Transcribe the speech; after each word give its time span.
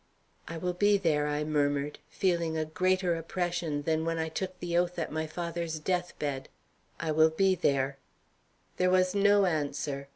"I 0.47 0.57
will 0.57 0.73
be 0.73 0.97
there," 0.97 1.27
I 1.27 1.43
murmured, 1.43 1.99
feeling 2.09 2.57
a 2.57 2.65
greater 2.65 3.13
oppression 3.13 3.83
than 3.83 4.03
when 4.03 4.17
I 4.17 4.29
took 4.29 4.59
the 4.59 4.75
oath 4.75 4.97
at 4.97 5.11
my 5.11 5.27
father's 5.27 5.77
death 5.77 6.17
bed. 6.17 6.49
"I 6.99 7.11
will 7.11 7.29
be 7.29 7.53
there." 7.53 7.99
There 8.77 8.89
was 8.89 9.13
no 9.13 9.45
answer. 9.45 10.09